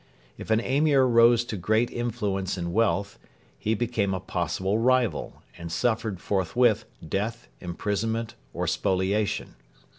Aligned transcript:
If 0.35 0.49
an 0.49 0.59
Emir 0.59 1.03
rose 1.03 1.45
to 1.45 1.55
great 1.55 1.91
influence 1.91 2.57
and 2.57 2.73
wealth, 2.73 3.19
he 3.59 3.75
became 3.75 4.15
a 4.15 4.19
possible 4.19 4.79
rival, 4.79 5.43
and 5.59 5.71
suffered 5.71 6.19
forthwith 6.19 6.85
death, 7.07 7.47
imprisonment, 7.59 8.33
or 8.51 8.65
spoliation. 8.65 9.57